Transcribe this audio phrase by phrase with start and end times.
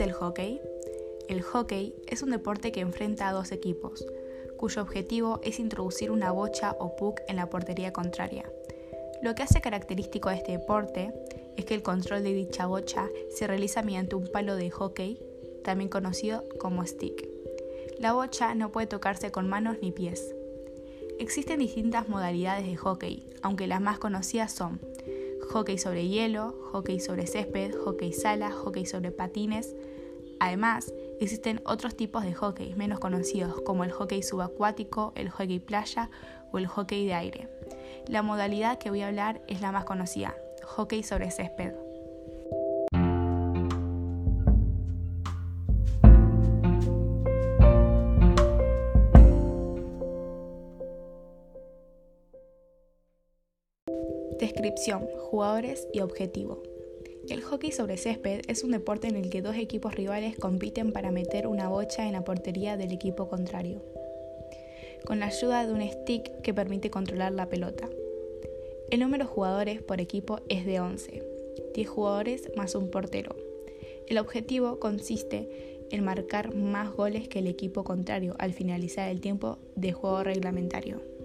[0.00, 0.60] el hockey?
[1.28, 4.06] El hockey es un deporte que enfrenta a dos equipos,
[4.56, 8.50] cuyo objetivo es introducir una bocha o puck en la portería contraria.
[9.22, 11.12] Lo que hace característico a este deporte
[11.56, 15.18] es que el control de dicha bocha se realiza mediante un palo de hockey,
[15.64, 17.28] también conocido como stick.
[17.98, 20.34] La bocha no puede tocarse con manos ni pies.
[21.18, 24.80] Existen distintas modalidades de hockey, aunque las más conocidas son
[25.52, 29.74] hockey sobre hielo, hockey sobre césped, hockey sala, hockey sobre patines.
[30.40, 36.10] Además, existen otros tipos de hockey menos conocidos como el hockey subacuático, el hockey playa
[36.52, 37.48] o el hockey de aire.
[38.06, 40.34] La modalidad que voy a hablar es la más conocida,
[40.64, 41.87] hockey sobre césped.
[54.96, 56.62] Jugadores y objetivo.
[57.28, 61.10] El hockey sobre césped es un deporte en el que dos equipos rivales compiten para
[61.10, 63.82] meter una bocha en la portería del equipo contrario,
[65.04, 67.86] con la ayuda de un stick que permite controlar la pelota.
[68.90, 71.22] El número de jugadores por equipo es de 11,
[71.74, 73.36] 10 jugadores más un portero.
[74.06, 79.58] El objetivo consiste en marcar más goles que el equipo contrario al finalizar el tiempo
[79.76, 81.17] de juego reglamentario.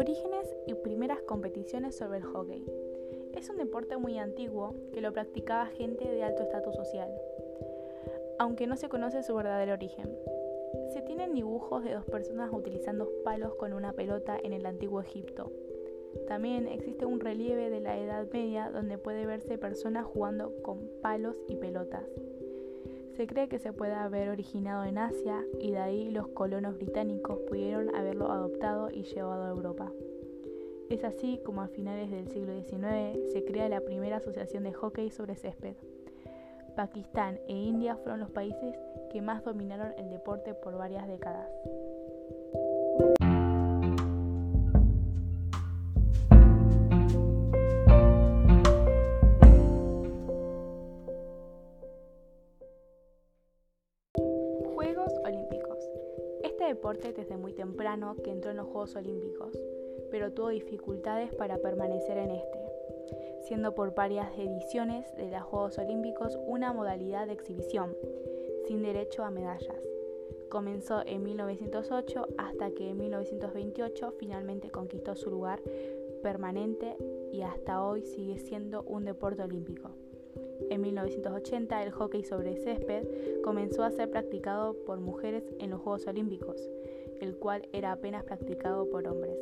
[0.00, 2.64] Orígenes y primeras competiciones sobre el hockey.
[3.34, 7.10] Es un deporte muy antiguo que lo practicaba gente de alto estatus social,
[8.38, 10.08] aunque no se conoce su verdadero origen.
[10.94, 15.52] Se tienen dibujos de dos personas utilizando palos con una pelota en el antiguo Egipto.
[16.26, 21.36] También existe un relieve de la Edad Media donde puede verse personas jugando con palos
[21.46, 22.06] y pelotas.
[23.20, 27.38] Se cree que se puede haber originado en Asia y de ahí los colonos británicos
[27.40, 29.92] pudieron haberlo adoptado y llevado a Europa.
[30.88, 35.10] Es así como a finales del siglo XIX se crea la primera asociación de hockey
[35.10, 35.76] sobre césped.
[36.74, 38.74] Pakistán e India fueron los países
[39.12, 41.50] que más dominaron el deporte por varias décadas.
[56.70, 59.58] Deporte desde muy temprano que entró en los Juegos Olímpicos,
[60.08, 62.58] pero tuvo dificultades para permanecer en este,
[63.42, 67.96] siendo por varias ediciones de los Juegos Olímpicos una modalidad de exhibición,
[68.66, 69.82] sin derecho a medallas.
[70.48, 75.60] Comenzó en 1908 hasta que en 1928 finalmente conquistó su lugar
[76.22, 76.96] permanente
[77.32, 79.90] y hasta hoy sigue siendo un deporte olímpico.
[80.70, 83.04] En 1980 el hockey sobre césped
[83.42, 86.60] comenzó a ser practicado por mujeres en los Juegos Olímpicos,
[87.20, 89.36] el cual era apenas practicado por hombres.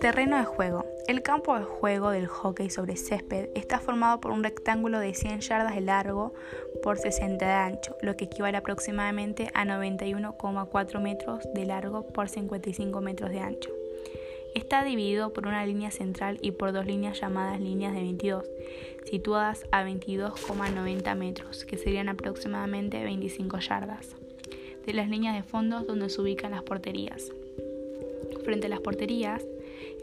[0.00, 0.95] Terreno de juego.
[1.08, 5.38] El campo de juego del hockey sobre césped está formado por un rectángulo de 100
[5.40, 6.34] yardas de largo
[6.82, 13.00] por 60 de ancho, lo que equivale aproximadamente a 91,4 metros de largo por 55
[13.00, 13.70] metros de ancho.
[14.56, 18.44] Está dividido por una línea central y por dos líneas llamadas líneas de 22,
[19.04, 24.16] situadas a 22,90 metros, que serían aproximadamente 25 yardas,
[24.84, 27.30] de las líneas de fondos donde se ubican las porterías.
[28.44, 29.44] Frente a las porterías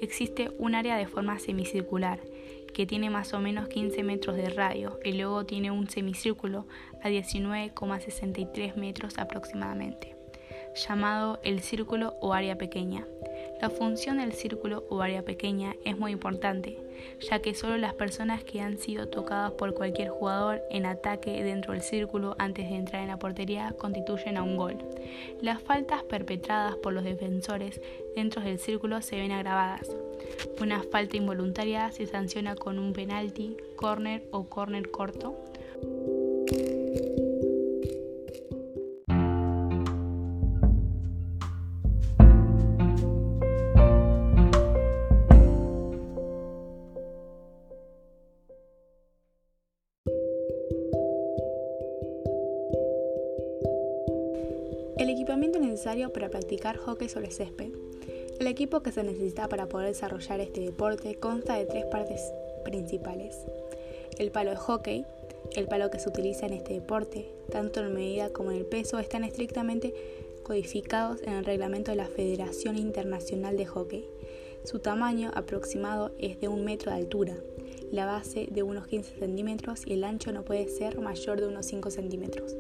[0.03, 2.19] existe un área de forma semicircular
[2.74, 6.68] que tiene más o menos 15 metros de radio y luego tiene un semicírculo
[7.03, 10.16] a 19,63 metros aproximadamente,
[10.75, 13.06] llamado el círculo o área pequeña.
[13.63, 16.78] La función del círculo o área pequeña es muy importante,
[17.22, 21.71] ya que solo las personas que han sido tocadas por cualquier jugador en ataque dentro
[21.71, 24.80] del círculo antes de entrar en la portería constituyen a un gol.
[25.42, 27.80] Las faltas perpetradas por los defensores
[28.18, 29.95] dentro del círculo se ven agravadas.
[30.59, 35.38] Una falta involuntaria se sanciona con un penalti, corner o corner corto.
[55.94, 57.72] Para practicar hockey sobre césped.
[58.40, 62.19] El equipo que se necesita para poder desarrollar este deporte consta de tres partes
[62.66, 63.38] principales.
[64.18, 65.06] El palo de hockey,
[65.56, 68.98] el palo que se utiliza en este deporte, tanto en medida como en el peso,
[68.98, 69.94] están estrictamente
[70.42, 74.07] codificados en el reglamento de la Federación Internacional de Hockey.
[74.63, 77.38] Su tamaño aproximado es de un metro de altura,
[77.92, 81.68] la base de unos 15 centímetros y el ancho no puede ser mayor de unos
[81.68, 82.56] 5 centímetros.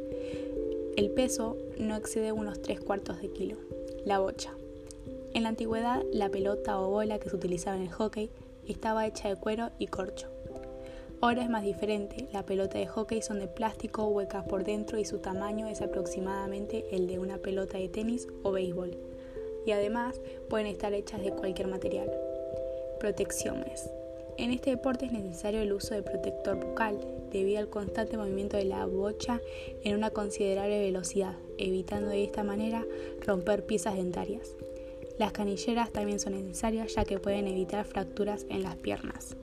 [0.95, 3.57] El peso no excede unos 3 cuartos de kilo.
[4.05, 4.51] La bocha.
[5.33, 8.29] En la antigüedad, la pelota o bola que se utilizaba en el hockey
[8.67, 10.27] estaba hecha de cuero y corcho.
[11.19, 15.05] Ahora es más diferente, la pelota de hockey son de plástico, huecas por dentro y
[15.05, 18.95] su tamaño es aproximadamente el de una pelota de tenis o béisbol.
[19.65, 22.11] Y además pueden estar hechas de cualquier material.
[22.99, 23.89] Protecciones.
[24.37, 26.99] En este deporte es necesario el uso de protector bucal
[27.31, 29.39] debido al constante movimiento de la bocha
[29.83, 32.85] en una considerable velocidad, evitando de esta manera
[33.25, 34.55] romper piezas dentarias.
[35.19, 39.35] Las canilleras también son necesarias ya que pueden evitar fracturas en las piernas.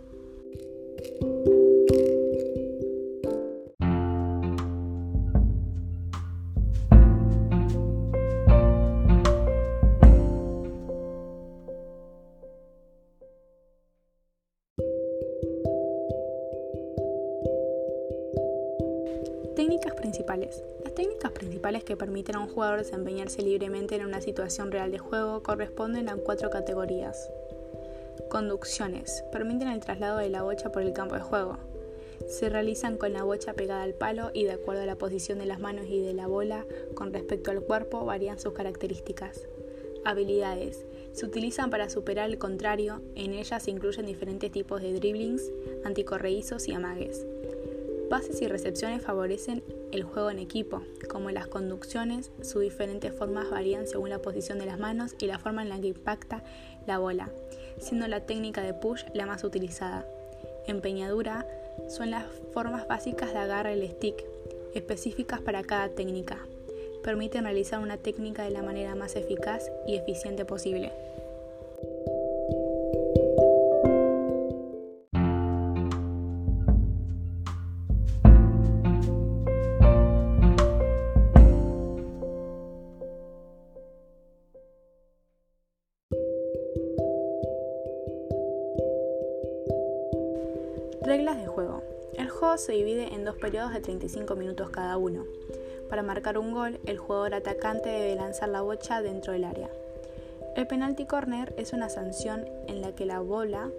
[20.30, 24.98] Las técnicas principales que permiten a un jugador desempeñarse libremente en una situación real de
[24.98, 27.28] juego corresponden a cuatro categorías.
[28.28, 29.24] Conducciones.
[29.32, 31.58] Permiten el traslado de la bocha por el campo de juego.
[32.28, 35.46] Se realizan con la bocha pegada al palo y de acuerdo a la posición de
[35.46, 39.48] las manos y de la bola con respecto al cuerpo varían sus características.
[40.04, 40.86] Habilidades.
[41.12, 45.50] Se utilizan para superar el contrario, en ellas se incluyen diferentes tipos de dribblings,
[45.84, 47.26] anticorreizos y amagues.
[48.10, 49.62] Bases y recepciones favorecen
[49.92, 54.66] el juego en equipo, como las conducciones, sus diferentes formas varían según la posición de
[54.66, 56.42] las manos y la forma en la que impacta
[56.88, 57.30] la bola,
[57.78, 60.04] siendo la técnica de push la más utilizada.
[60.66, 61.46] Empeñadura
[61.88, 64.24] son las formas básicas de agarre el stick,
[64.74, 66.38] específicas para cada técnica.
[67.04, 70.90] Permiten realizar una técnica de la manera más eficaz y eficiente posible.
[91.10, 91.82] Reglas de juego.
[92.14, 95.24] El juego se divide en dos periodos de 35 minutos cada uno.
[95.88, 99.68] Para marcar un gol, el jugador atacante debe lanzar la bocha dentro del área.
[100.54, 103.72] El penalty corner es una sanción en la que la bola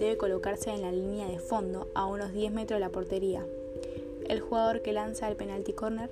[0.00, 3.46] debe colocarse en la línea de fondo a unos 10 metros de la portería.
[4.28, 6.10] El jugador que lanza el penalty corner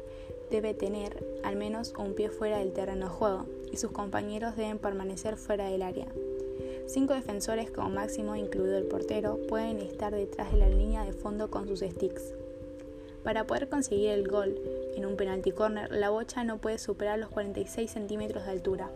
[0.53, 4.79] debe tener al menos un pie fuera del terreno de juego y sus compañeros deben
[4.79, 6.07] permanecer fuera del área.
[6.93, 11.49] Cinco defensores como máximo, incluido el portero, pueden estar detrás de la línea de fondo
[11.49, 12.35] con sus sticks.
[13.23, 14.61] Para poder conseguir el gol
[14.97, 18.91] en un penalty corner, la bocha no puede superar los 46 centímetros de altura.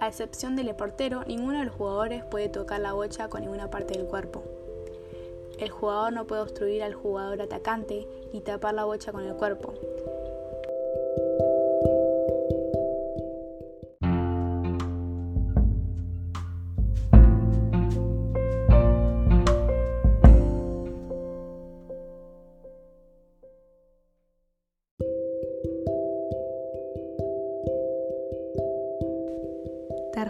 [0.00, 3.98] A excepción del portero, ninguno de los jugadores puede tocar la bocha con ninguna parte
[3.98, 4.42] del cuerpo.
[5.58, 9.74] El jugador no puede obstruir al jugador atacante y tapar la bocha con el cuerpo.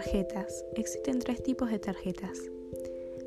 [0.05, 0.63] Tarjetas.
[0.75, 2.39] Existen tres tipos de tarjetas.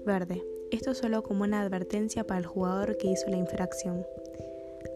[0.07, 0.45] Verde.
[0.71, 4.07] Esto solo como una advertencia para el jugador que hizo la infracción.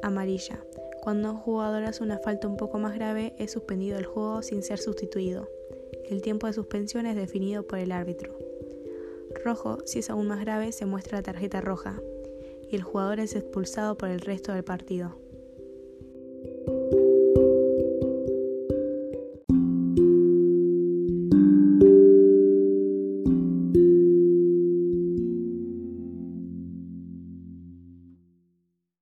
[0.01, 0.65] Amarilla.
[1.01, 4.62] Cuando un jugador hace una falta un poco más grave, es suspendido el juego sin
[4.62, 5.49] ser sustituido.
[6.09, 8.39] El tiempo de suspensión es definido por el árbitro.
[9.45, 12.01] Rojo, si es aún más grave, se muestra la tarjeta roja
[12.71, 15.17] y el jugador es expulsado por el resto del partido.